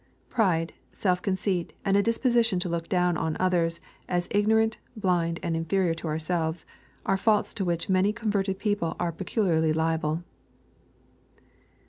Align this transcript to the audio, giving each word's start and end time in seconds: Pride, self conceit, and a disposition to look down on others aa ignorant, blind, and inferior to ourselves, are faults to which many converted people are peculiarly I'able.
Pride, 0.31 0.73
self 0.91 1.21
conceit, 1.21 1.73
and 1.85 1.95
a 1.95 2.01
disposition 2.01 2.57
to 2.61 2.67
look 2.67 2.89
down 2.89 3.15
on 3.17 3.37
others 3.39 3.79
aa 4.09 4.21
ignorant, 4.31 4.79
blind, 4.97 5.39
and 5.43 5.55
inferior 5.55 5.93
to 5.93 6.07
ourselves, 6.07 6.65
are 7.05 7.17
faults 7.17 7.53
to 7.53 7.63
which 7.63 7.87
many 7.87 8.11
converted 8.11 8.57
people 8.57 8.95
are 8.99 9.11
peculiarly 9.11 9.73
I'able. 9.75 10.23